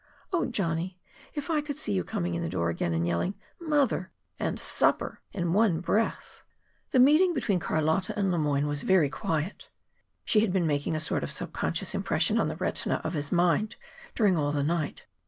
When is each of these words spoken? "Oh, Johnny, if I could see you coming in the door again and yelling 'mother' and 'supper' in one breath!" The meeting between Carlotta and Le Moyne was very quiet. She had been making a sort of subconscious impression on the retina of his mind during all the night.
"Oh, 0.33 0.45
Johnny, 0.45 0.97
if 1.35 1.51
I 1.51 1.61
could 1.61 1.77
see 1.77 1.93
you 1.93 2.03
coming 2.03 2.33
in 2.33 2.41
the 2.41 2.49
door 2.49 2.71
again 2.71 2.91
and 2.91 3.05
yelling 3.05 3.35
'mother' 3.59 4.11
and 4.39 4.59
'supper' 4.59 5.21
in 5.31 5.53
one 5.53 5.79
breath!" 5.79 6.41
The 6.89 6.97
meeting 6.97 7.35
between 7.35 7.59
Carlotta 7.59 8.17
and 8.17 8.31
Le 8.31 8.39
Moyne 8.39 8.65
was 8.65 8.81
very 8.81 9.11
quiet. 9.11 9.69
She 10.25 10.39
had 10.39 10.51
been 10.51 10.65
making 10.65 10.95
a 10.95 10.99
sort 10.99 11.21
of 11.21 11.31
subconscious 11.31 11.93
impression 11.93 12.39
on 12.39 12.47
the 12.47 12.55
retina 12.55 12.99
of 13.03 13.13
his 13.13 13.31
mind 13.31 13.75
during 14.15 14.35
all 14.35 14.51
the 14.51 14.63
night. 14.63 15.05